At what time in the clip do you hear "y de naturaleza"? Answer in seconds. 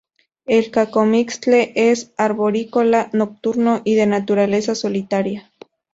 3.83-4.73